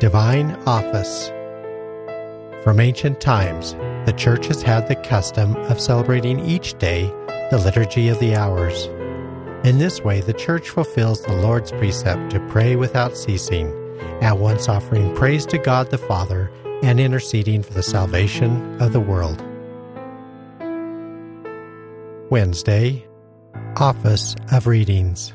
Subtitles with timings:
[0.00, 1.28] Divine Office.
[2.64, 3.74] From ancient times,
[4.06, 7.04] the Church has had the custom of celebrating each day
[7.50, 8.86] the Liturgy of the Hours.
[9.62, 13.68] In this way, the Church fulfills the Lord's precept to pray without ceasing,
[14.22, 16.50] at once offering praise to God the Father
[16.82, 19.44] and interceding for the salvation of the world.
[22.30, 23.06] Wednesday,
[23.76, 25.34] Office of Readings.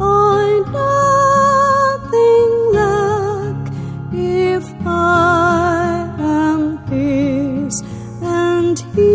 [0.00, 3.72] I nothing lack
[4.12, 7.82] if I am His,
[8.22, 9.12] and He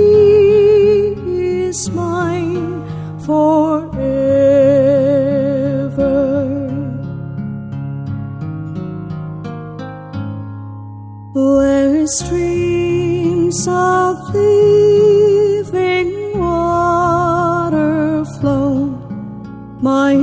[1.69, 2.83] is mine
[3.19, 4.03] forever.
[11.33, 12.07] Where
[13.67, 16.09] of living
[16.39, 18.87] water flow,
[19.79, 20.15] my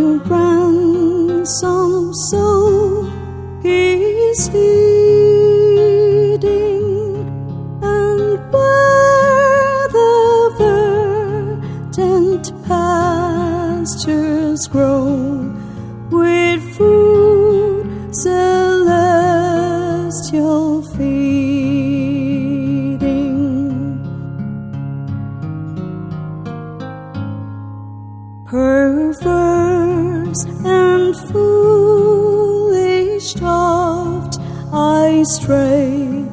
[35.21, 36.33] I strayed,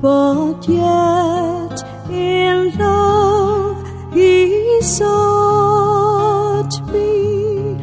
[0.00, 3.84] but yet in love
[4.14, 7.74] He sought me,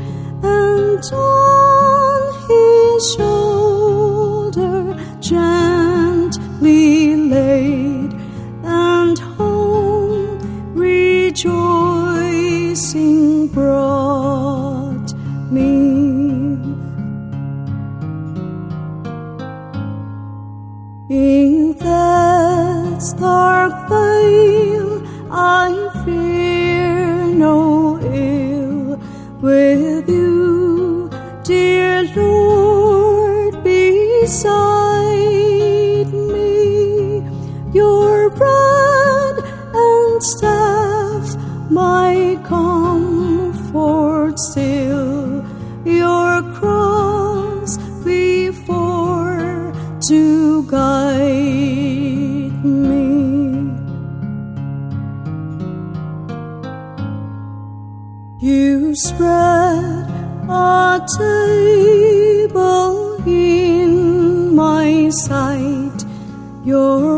[0.42, 8.14] and on His shoulder gently laid,
[8.64, 10.40] and home
[10.74, 11.90] rejoicing
[13.50, 14.35] brought
[23.18, 23.55] that
[66.66, 67.15] your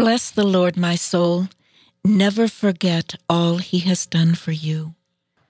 [0.00, 1.48] Bless the Lord, my soul,
[2.04, 4.94] Never forget all he has done for you.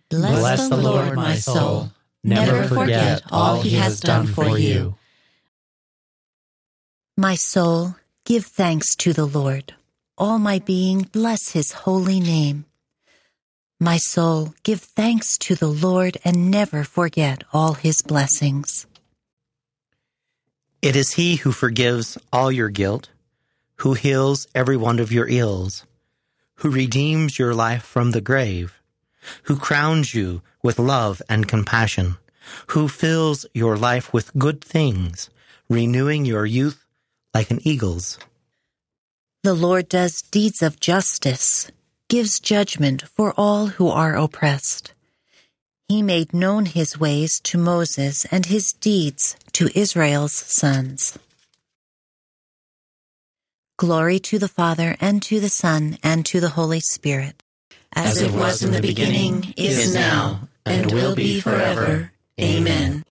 [0.08, 1.92] Bless, Bless the Lord, my soul.
[2.24, 4.96] Never forget all he has done for you.
[7.16, 7.94] My soul,
[8.24, 9.74] give thanks to the Lord.
[10.18, 12.64] All my being, bless his holy name.
[13.78, 18.86] My soul, give thanks to the Lord and never forget all his blessings.
[20.82, 23.10] It is he who forgives all your guilt,
[23.80, 25.86] who heals every one of your ills,
[26.56, 28.78] who redeems your life from the grave,
[29.44, 32.16] who crowns you with love and compassion,
[32.68, 35.30] who fills your life with good things,
[35.70, 36.84] renewing your youth
[37.32, 38.18] like an eagle's.
[39.44, 41.70] The Lord does deeds of justice,
[42.08, 44.92] gives judgment for all who are oppressed.
[45.88, 51.18] He made known his ways to Moses and his deeds to Israel's sons.
[53.80, 57.42] Glory to the Father, and to the Son, and to the Holy Spirit.
[57.94, 62.12] As it was in the beginning, is now, and will be forever.
[62.38, 63.06] Amen.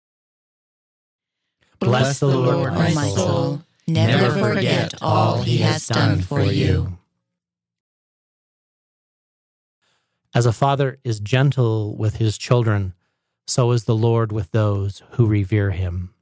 [1.79, 3.63] Bless the Lord, my soul.
[3.87, 6.99] Never forget all he has done for you.
[10.35, 12.93] As a father is gentle with his children,
[13.47, 16.13] so is the Lord with those who revere him.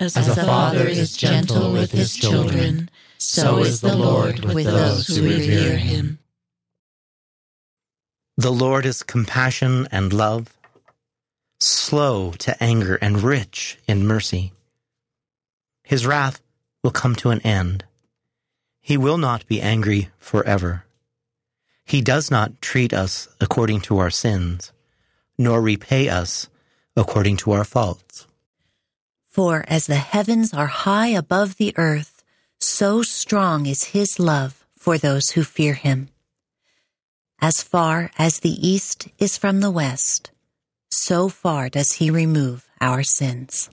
[0.00, 2.88] As, As a father is gentle with his children,
[3.18, 6.18] so is the Lord with those who revere him.
[8.36, 10.56] The Lord is compassion and love,
[11.58, 14.52] slow to anger and rich in mercy.
[15.82, 16.40] His wrath
[16.84, 17.84] will come to an end.
[18.80, 20.84] He will not be angry forever.
[21.84, 24.72] He does not treat us according to our sins,
[25.36, 26.48] nor repay us
[26.96, 28.26] according to our faults.
[29.26, 32.17] For as the heavens are high above the earth,
[32.60, 36.08] so strong is his love for those who fear him.
[37.40, 40.30] As far as the east is from the west,
[40.90, 43.70] so far does he remove our sins.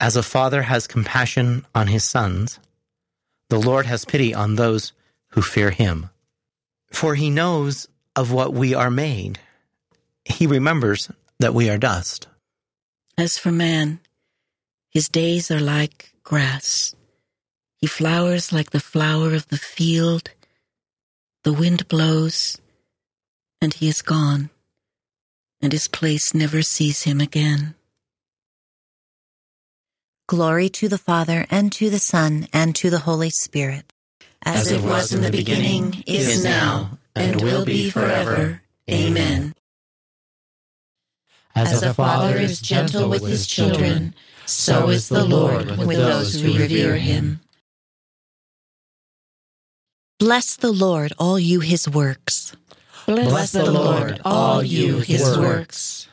[0.00, 2.58] As a father has compassion on his sons,
[3.48, 4.92] the Lord has pity on those
[5.30, 6.10] who fear him.
[6.90, 9.38] For he knows of what we are made.
[10.24, 12.26] He remembers that we are dust.
[13.18, 14.00] As for man,
[14.90, 16.94] his days are like grass.
[17.78, 20.30] He flowers like the flower of the field.
[21.44, 22.58] The wind blows,
[23.60, 24.50] and he is gone,
[25.60, 27.74] and his place never sees him again.
[30.26, 33.92] Glory to the Father, and to the Son, and to the Holy Spirit.
[34.42, 38.62] As it was in the beginning, is now, and will be forever.
[38.90, 39.54] Amen.
[41.54, 44.14] As a father is gentle with his children,
[44.46, 47.40] so is the Lord with those who revere him.
[50.18, 52.56] Bless the Lord, all you his works.
[53.04, 56.08] Bless the Lord, all you his works.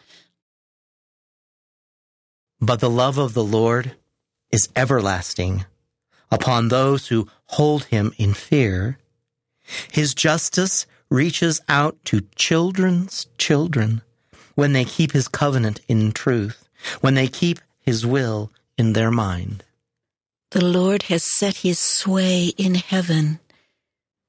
[2.59, 3.95] But the love of the Lord
[4.51, 5.65] is everlasting
[6.29, 8.97] upon those who hold him in fear.
[9.89, 14.01] His justice reaches out to children's children
[14.55, 16.67] when they keep his covenant in truth,
[16.99, 19.63] when they keep his will in their mind.
[20.51, 23.39] The Lord has set his sway in heaven,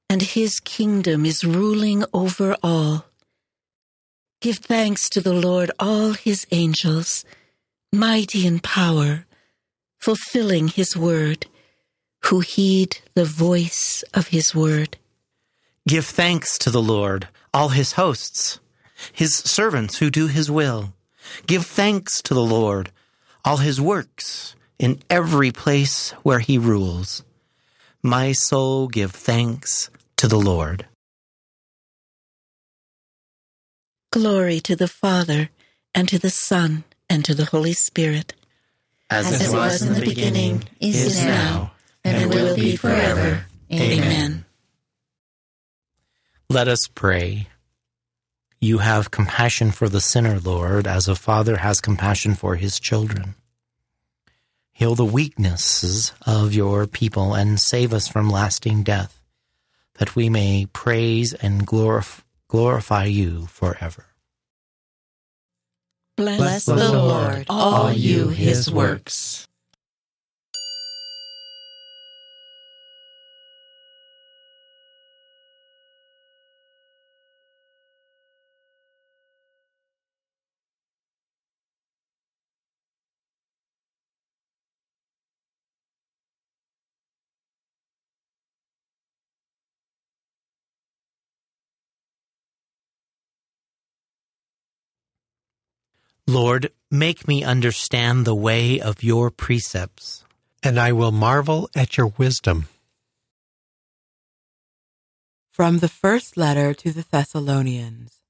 [0.09, 3.05] and his kingdom is ruling over all.
[4.41, 7.25] Give thanks to the Lord, all his angels,
[7.91, 9.25] mighty in power,
[9.99, 11.47] fulfilling his word,
[12.25, 14.97] who heed the voice of his word.
[15.87, 18.59] Give thanks to the Lord, all his hosts,
[19.11, 20.93] his servants who do his will.
[21.47, 22.91] Give thanks to the Lord,
[23.43, 27.23] all his works, in every place where he rules.
[28.03, 30.85] My soul give thanks to the Lord.
[34.11, 35.49] Glory to the Father,
[35.93, 38.33] and to the Son, and to the Holy Spirit.
[39.09, 43.45] As, it was in the beginning, is now, and will be forever.
[43.71, 44.45] Amen.
[46.49, 47.47] Let us pray.
[48.61, 53.35] You have compassion for the sinner, Lord, as a father has compassion for his children.
[54.71, 59.21] Heal the weaknesses of your people and save us from lasting death,
[59.97, 64.05] that we may praise and glorif- glorify you forever.
[66.17, 69.47] Bless, Bless the Lord, all you his works.
[96.27, 100.23] Lord, make me understand the way of your precepts.
[100.63, 102.67] And I will marvel at your wisdom.
[105.51, 108.21] From the first letter to the Thessalonians.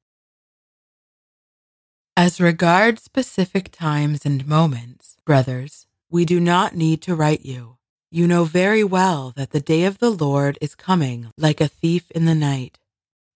[2.17, 7.77] As regards specific times and moments, brothers, we do not need to write you.
[8.11, 12.11] You know very well that the day of the Lord is coming like a thief
[12.11, 12.77] in the night.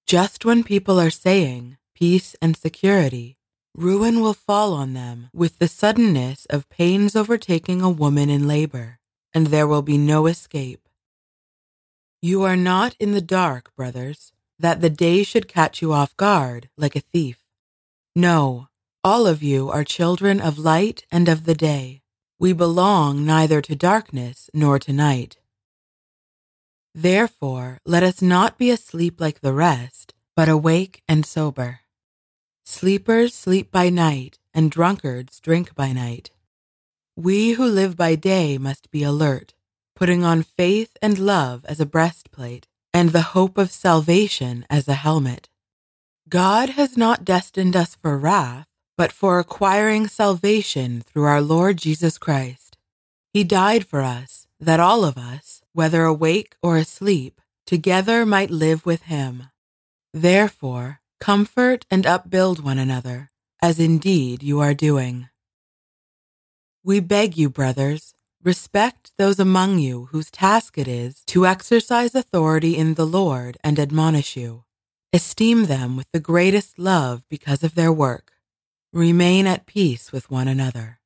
[0.05, 3.38] Just when people are saying peace and security,
[3.79, 8.99] ruin will fall on them with the suddenness of pains overtaking a woman in labor,
[9.33, 10.81] and there will be no escape.
[12.21, 16.67] You are not in the dark, brothers, that the day should catch you off guard
[16.77, 17.39] like a thief.
[18.15, 18.67] No,
[19.01, 22.01] all of you are children of light and of the day.
[22.37, 25.37] We belong neither to darkness nor to night.
[26.93, 31.79] Therefore, let us not be asleep like the rest, but awake and sober.
[32.71, 36.29] Sleepers sleep by night, and drunkards drink by night.
[37.15, 39.55] We who live by day must be alert
[39.95, 44.93] putting on faith and love as a breastplate, and the hope of salvation as a
[44.93, 45.49] helmet.
[46.29, 52.17] God has not destined us for wrath, but for acquiring salvation through our Lord Jesus
[52.19, 52.77] Christ.
[53.33, 58.85] He died for us, that all of us, whether awake or asleep, together might live
[58.85, 59.47] with him.
[60.13, 63.29] Therefore, comfort and upbuild one another,
[63.61, 65.29] as indeed you are doing.
[66.83, 72.77] We beg you, brothers, Respect those among you whose task it is to exercise authority
[72.77, 74.63] in the Lord and admonish you.
[75.11, 78.31] Esteem them with the greatest love because of their work.
[78.93, 81.01] Remain at peace with one another.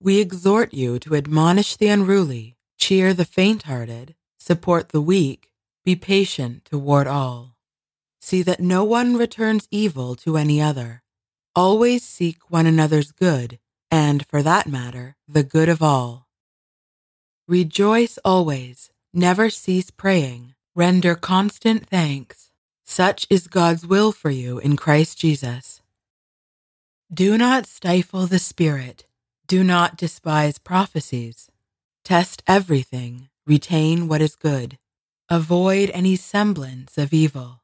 [0.00, 5.52] We exhort you to admonish the unruly, cheer the faint hearted, support the weak,
[5.84, 7.51] be patient toward all.
[8.24, 11.02] See that no one returns evil to any other.
[11.56, 13.58] Always seek one another's good
[13.90, 16.28] and, for that matter, the good of all.
[17.48, 22.52] Rejoice always, never cease praying, render constant thanks.
[22.84, 25.82] Such is God's will for you in Christ Jesus.
[27.12, 29.04] Do not stifle the Spirit.
[29.48, 31.50] Do not despise prophecies.
[32.04, 33.28] Test everything.
[33.46, 34.78] Retain what is good.
[35.28, 37.61] Avoid any semblance of evil.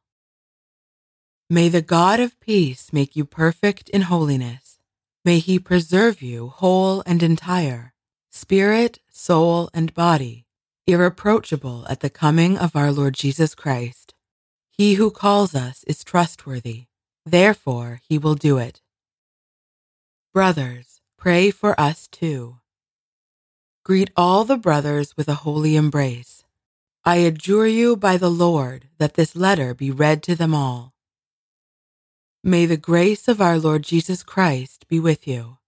[1.51, 4.69] May the God of peace make you perfect in holiness
[5.29, 7.93] May he preserve you whole and entire,
[8.31, 10.47] spirit, soul, and body,
[10.87, 14.15] irreproachable at the coming of our Lord Jesus Christ.
[14.71, 16.85] He who calls us is trustworthy,
[17.27, 18.81] therefore he will do it.
[20.33, 22.57] Brothers, pray for us too.
[23.85, 26.45] Greet all the brothers with a holy embrace.
[27.05, 30.95] I adjure you by the Lord that this letter be read to them all.
[32.45, 35.59] May the grace of our Lord Jesus Christ be with you.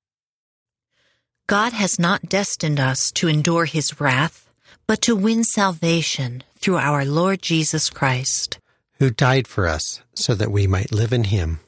[1.48, 4.48] God has not destined us to endure his wrath,
[4.86, 8.60] but to win salvation through our Lord Jesus Christ,
[9.00, 11.58] who died for us so that we might live in him.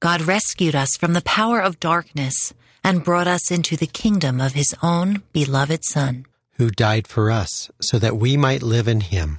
[0.00, 4.54] God rescued us from the power of darkness and brought us into the kingdom of
[4.54, 9.38] his own beloved Son, who died for us so that we might live in him.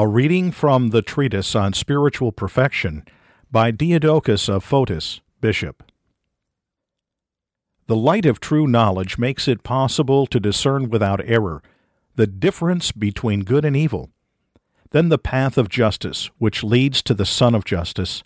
[0.00, 3.04] A reading from the Treatise on Spiritual Perfection
[3.50, 5.82] by Diadochus of Photice, Bishop.
[7.88, 11.64] The light of true knowledge makes it possible to discern without error
[12.14, 14.10] the difference between good and evil.
[14.90, 18.22] Then the path of justice, which leads to the Sun of Justice,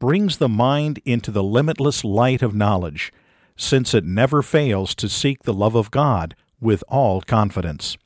[0.00, 3.12] brings the mind into the limitless light of knowledge,
[3.56, 7.96] since it never fails to seek the love of God with all confidence.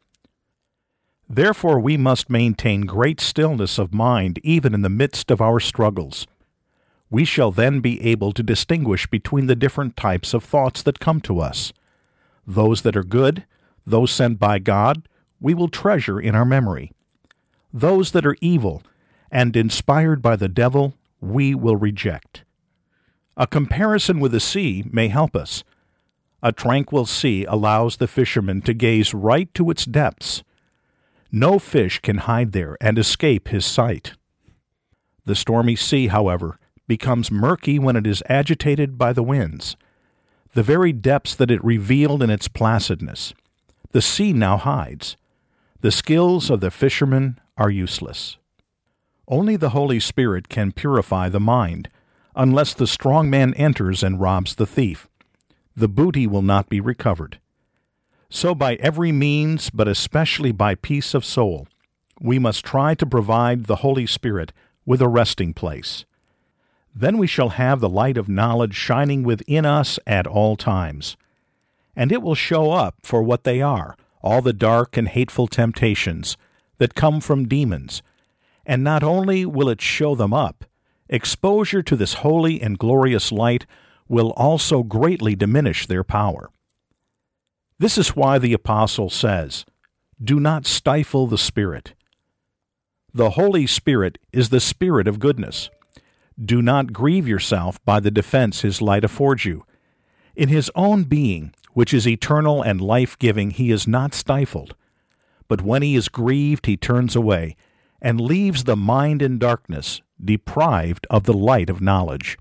[1.28, 6.26] Therefore, we must maintain great stillness of mind even in the midst of our struggles.
[7.10, 11.20] We shall then be able to distinguish between the different types of thoughts that come
[11.22, 11.72] to us.
[12.46, 13.44] Those that are good,
[13.84, 15.08] those sent by God,
[15.40, 16.92] we will treasure in our memory.
[17.72, 18.82] Those that are evil
[19.30, 22.44] and inspired by the devil, we will reject.
[23.36, 25.64] A comparison with the sea may help us.
[26.42, 30.42] A tranquil sea allows the fisherman to gaze right to its depths
[31.30, 34.14] no fish can hide there and escape his sight.
[35.24, 39.76] The stormy sea, however, becomes murky when it is agitated by the winds.
[40.54, 43.34] The very depths that it revealed in its placidness,
[43.90, 45.16] the sea now hides.
[45.80, 48.38] The skills of the fisherman are useless.
[49.28, 51.88] Only the Holy Spirit can purify the mind,
[52.34, 55.08] unless the strong man enters and robs the thief.
[55.74, 57.40] The booty will not be recovered.
[58.28, 61.68] So, by every means, but especially by peace of soul,
[62.20, 64.52] we must try to provide the Holy Spirit
[64.84, 66.04] with a resting place.
[66.94, 71.16] Then we shall have the light of knowledge shining within us at all times.
[71.94, 76.36] And it will show up for what they are all the dark and hateful temptations
[76.78, 78.02] that come from demons.
[78.64, 80.64] And not only will it show them up,
[81.08, 83.66] exposure to this holy and glorious light
[84.08, 86.50] will also greatly diminish their power.
[87.78, 89.66] This is why the Apostle says,
[90.22, 91.92] Do not stifle the Spirit.
[93.12, 95.68] The Holy Spirit is the Spirit of goodness.
[96.42, 99.64] Do not grieve yourself by the defense His light affords you.
[100.34, 104.74] In His own being, which is eternal and life giving, He is not stifled.
[105.46, 107.56] But when He is grieved, He turns away
[108.00, 112.38] and leaves the mind in darkness, deprived of the light of knowledge.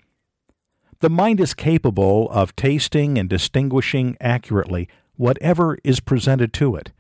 [1.00, 6.91] The mind is capable of tasting and distinguishing accurately whatever is presented to it.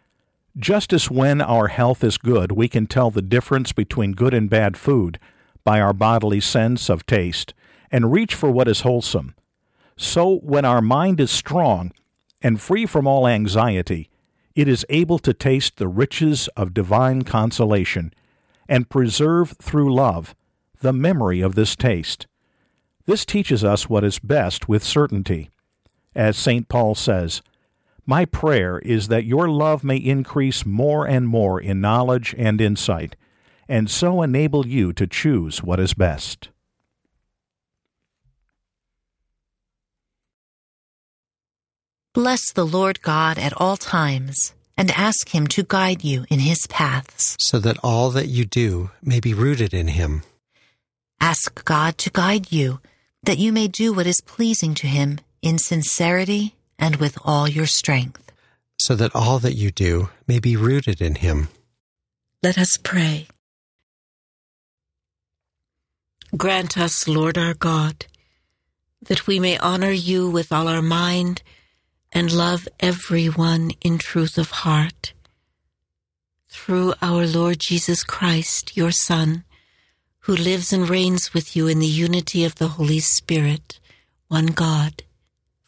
[0.57, 4.49] Just as when our health is good, we can tell the difference between good and
[4.49, 5.19] bad food
[5.63, 7.53] by our bodily sense of taste
[7.91, 9.35] and reach for what is wholesome.
[9.97, 11.91] So, when our mind is strong
[12.41, 14.09] and free from all anxiety,
[14.55, 18.13] it is able to taste the riches of divine consolation
[18.69, 20.35] and preserve through love
[20.81, 22.27] the memory of this taste.
[23.05, 25.49] This teaches us what is best with certainty.
[26.15, 26.67] As St.
[26.69, 27.41] Paul says,
[28.07, 33.15] My prayer is that your love may increase more and more in knowledge and insight,
[33.67, 36.49] and so enable you to choose what is best.
[42.13, 46.65] Bless the Lord God at all times, and ask Him to guide you in His
[46.67, 47.35] paths.
[47.39, 50.21] so that all that you do may be rooted in Him.
[51.19, 52.79] Ask God to guide you,
[53.23, 57.65] that you may do what is pleasing to Him in sincerity and with all your
[57.67, 58.21] strength.
[58.77, 61.47] so that all that you do may be rooted in Him.
[62.43, 63.27] Let us pray.
[66.35, 68.05] Grant us, Lord our God,
[69.01, 71.41] that we may honor you with all our mind
[72.11, 75.13] and love everyone in truth of heart.
[76.49, 79.45] Through our Lord Jesus Christ, your Son,
[80.21, 83.79] who lives and reigns with you in the unity of the Holy Spirit,
[84.27, 85.03] one God,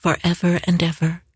[0.08, 1.26] forever and ever.